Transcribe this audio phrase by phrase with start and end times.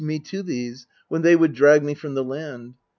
[0.03, 2.73] MEDEA 267 To these, when they would drag me from the land.